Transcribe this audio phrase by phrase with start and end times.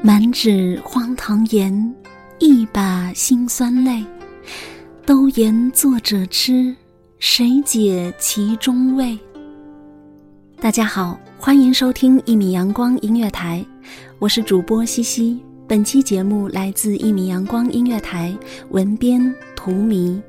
[0.00, 1.94] 满纸荒唐言，
[2.38, 4.04] 一把辛酸泪。
[5.04, 6.72] 都言作者痴，
[7.18, 9.18] 谁解其中味？
[10.60, 13.64] 大家好，欢迎收听一米阳光音乐台，
[14.20, 15.42] 我是主播西西。
[15.66, 18.32] 本期节目来自一米阳光音乐台，
[18.70, 20.22] 文编图迷。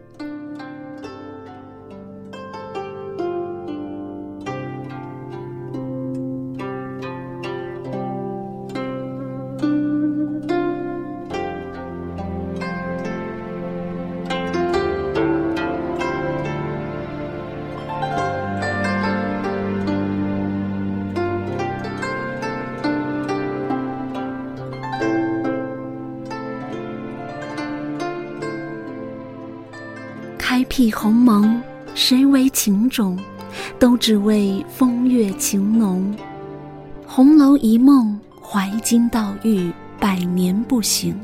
[30.80, 31.62] 开辟鸿蒙，
[31.94, 33.20] 谁为情种？
[33.78, 36.16] 都只为风月情浓。
[37.06, 41.20] 红楼一梦，怀金悼玉，百年不醒。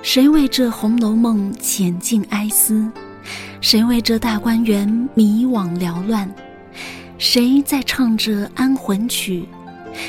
[0.00, 2.90] 谁为这《红楼梦》浅尽哀思？
[3.60, 6.26] 谁为这大观园迷惘缭乱？
[7.18, 9.46] 谁在唱着安魂曲？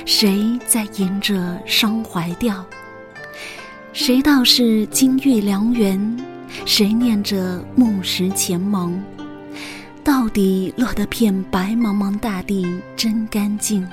[0.05, 2.63] 谁在吟着伤怀调？
[3.91, 6.17] 谁道是金玉良缘？
[6.65, 9.01] 谁念着木石前盟？
[10.03, 12.65] 到底落得片白茫茫大地
[12.95, 13.87] 真干净。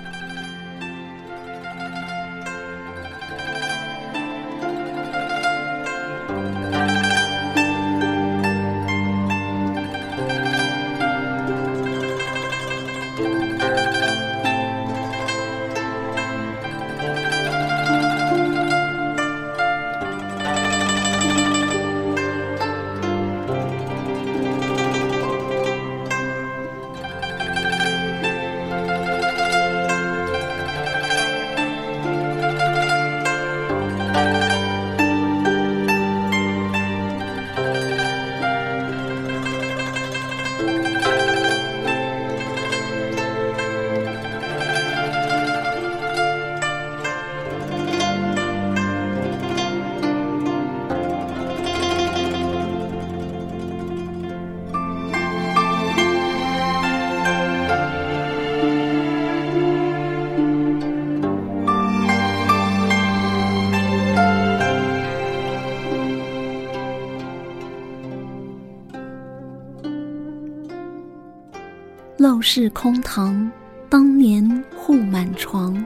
[72.45, 73.51] 室空堂，
[73.89, 75.83] 当年户满床。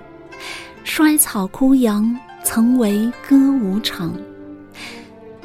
[0.82, 4.12] 衰草枯杨，曾为歌舞场。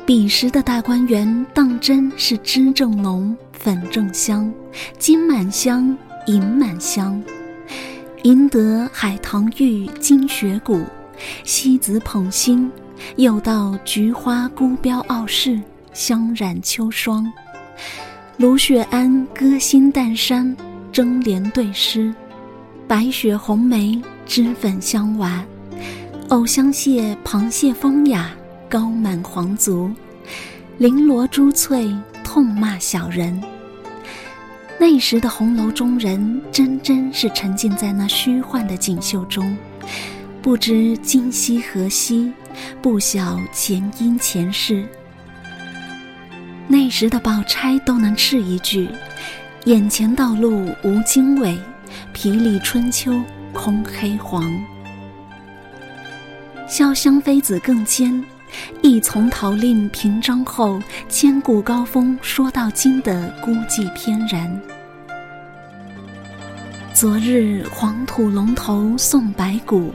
[0.08, 4.52] 彼时的大观园，当真是脂正浓，粉正香，
[4.98, 5.96] 金满箱，
[6.26, 7.22] 银满箱。
[8.24, 10.82] 赢得海棠玉金雪骨，
[11.44, 12.72] 西子捧心，
[13.18, 15.62] 又到菊花孤标傲世，
[15.94, 17.32] 香染秋霜。
[18.38, 20.58] 卢雪庵歌心淡山，
[20.94, 22.14] 争莲对诗，
[22.88, 25.44] 白雪红梅，脂粉香娃。
[26.30, 28.30] 藕香榭螃蟹风雅，
[28.70, 29.92] 高满皇族，
[30.80, 31.92] 绫罗珠翠，
[32.24, 33.42] 痛骂小人。
[34.80, 39.58] 那时的红楼中人，真真是沉浸在那虚幻的锦绣中，
[40.44, 42.32] 不知今夕何夕，
[42.84, 44.88] 不晓前因前世。
[46.68, 48.88] 那时的宝钗都能斥一句
[49.66, 51.58] ：“眼前道路无经纬，
[52.12, 53.14] 皮里春秋
[53.54, 54.44] 空黑黄。”
[56.68, 58.22] 潇湘妃子更兼，
[58.82, 64.62] 一从陶令平章后，千古高峰说到今的孤寂翩然。
[66.94, 69.94] 昨日黄土龙头送白骨，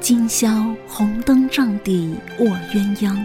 [0.00, 3.18] 今宵红灯帐底卧鸳鸯。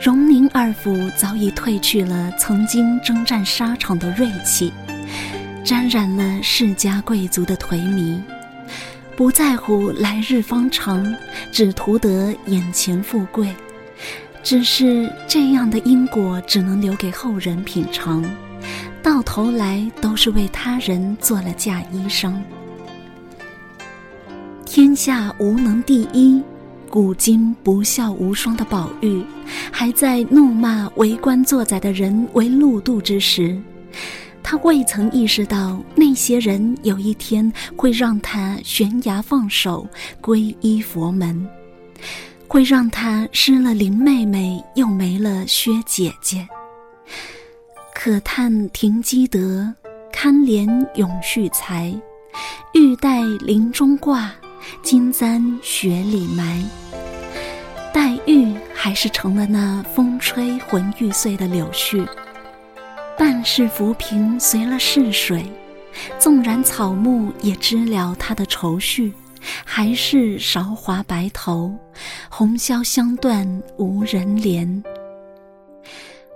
[0.00, 4.72] 荣宁二府早已褪去了曾经征战沙场的锐气，
[5.62, 8.18] 沾染了世家贵族的颓靡。
[9.14, 11.14] 不在乎来日方长，
[11.52, 13.54] 只图得眼前富贵。
[14.42, 18.24] 只是这样的因果，只能留给后人品尝，
[19.02, 22.32] 到头来都是为他人做了嫁衣裳。
[24.64, 26.42] 天下无能第一，
[26.90, 29.22] 古今不孝无双的宝玉，
[29.70, 33.56] 还在怒骂为官作宰的人为路度之时。
[34.42, 39.86] 他未曾意识到，那些人有一天会让他悬崖放手，
[40.20, 41.48] 皈依佛门，
[42.48, 46.48] 会让他失了林妹妹，又没了薛姐姐。
[47.94, 49.72] 可叹停机德，
[50.12, 50.66] 堪怜
[50.96, 51.94] 永续才，
[52.72, 54.32] 玉带林中挂，
[54.82, 56.62] 金簪雪里埋。
[57.92, 62.06] 黛玉还是成了那风吹魂欲碎的柳絮。
[63.18, 65.44] 半世浮萍随了逝水，
[66.18, 69.12] 纵然草木也知了他的愁绪，
[69.64, 71.74] 还是韶华白头，
[72.30, 74.82] 红消香断无人怜。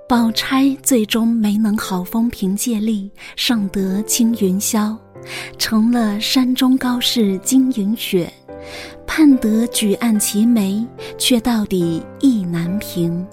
[0.06, 4.94] 宝钗最终没能好风凭借力，上得青云霄，
[5.58, 8.32] 成了山中高士金银雪，
[9.06, 10.84] 盼得举案齐眉，
[11.18, 13.26] 却到底意难平。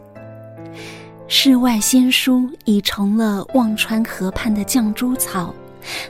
[1.27, 5.53] 世外仙姝已成了忘川河畔的绛珠草，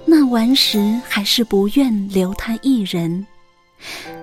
[0.06, 3.26] 那顽石还是不愿留他一人。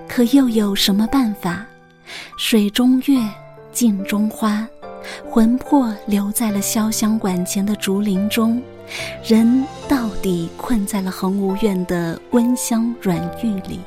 [0.09, 1.65] 可又有什么办法？
[2.37, 3.21] 水中月，
[3.73, 4.67] 镜中花，
[5.29, 8.61] 魂魄留在了潇湘馆前的竹林中，
[9.25, 13.81] 人到底困在了恒无院的温香软玉里。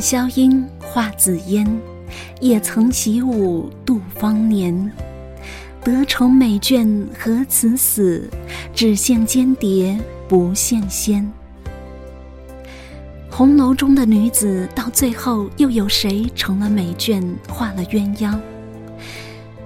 [0.00, 1.66] 萧音化紫烟，
[2.40, 4.92] 也曾起舞度芳年。
[5.84, 8.28] 得宠美眷何辞死？
[8.74, 11.26] 只羡间谍不羡仙。
[13.30, 18.38] 红楼中的女子到最后又有谁成了美眷，画了鸳鸯？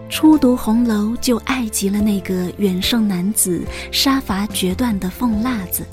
[0.08, 5.84] 初读红楼就爱极了那个远胜男子、杀伐决断的凤辣子，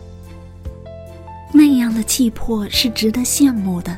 [1.54, 3.96] 那样的气魄是值得羡慕的。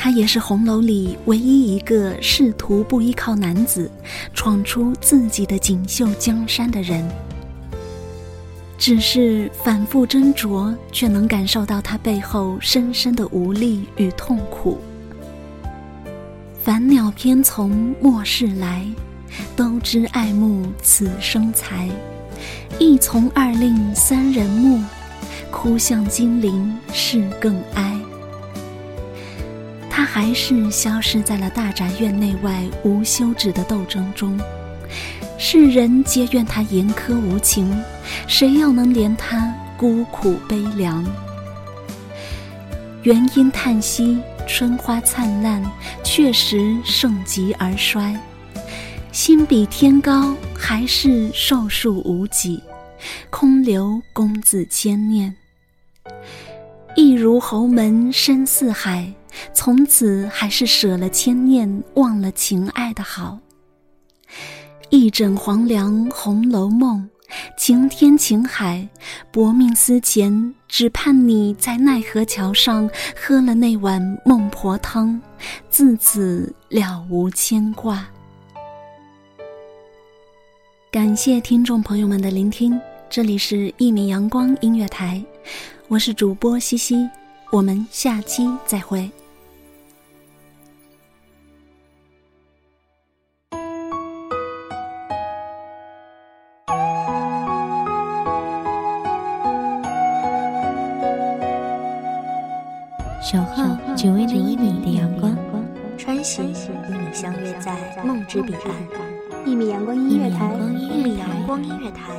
[0.00, 3.90] 他也是红楼里唯一一个试图不依靠男子，
[4.32, 7.04] 闯出自己的锦绣江山的人。
[8.78, 14.78] 只是反复斟酌，却能感受到他背后深深的无力与痛苦。
[16.62, 18.86] 凡鸟偏从末世来，
[19.56, 21.88] 都知爱慕此生才。
[22.78, 24.80] 一从二令三人木，
[25.50, 27.97] 哭向金陵事更哀。
[29.98, 34.38] 他还是消失在了大宅院内外无休止的斗争中，
[35.36, 37.68] 世人皆怨他严苛无情，
[38.28, 41.04] 谁又能怜他孤苦悲凉？
[43.02, 45.60] 元因叹息，春花灿烂，
[46.04, 48.16] 确实盛极而衰。
[49.10, 52.62] 心比天高，还是寿数无几，
[53.30, 55.34] 空留公子千念。
[56.94, 59.12] 一如侯门深似海，
[59.52, 63.38] 从此还是舍了千念，忘了情爱的好。
[64.90, 67.08] 一枕黄粱《红楼梦》，
[67.58, 68.88] 情天情海，
[69.30, 75.20] 薄命思前，只盼你在奈何桥上喝了那碗孟婆汤，
[75.68, 78.06] 自此了无牵挂。
[80.90, 82.80] 感谢听众朋友们的聆听，
[83.10, 85.22] 这里是一米阳光音乐台，
[85.88, 87.06] 我是主播西西，
[87.50, 89.10] 我们下期再会。
[103.30, 105.36] 守候只为那一米的阳光，
[105.98, 106.54] 穿行与
[106.88, 108.72] 你相约在梦之彼岸。
[109.44, 112.10] 一米阳光音乐台，一米阳光音乐台，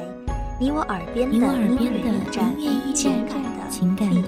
[0.60, 2.14] 你我耳边的音乐
[2.60, 3.12] 驿站，
[3.72, 4.22] 情感的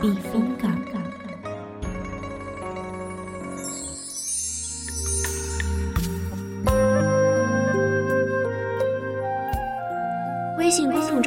[0.00, 0.51] 避风港。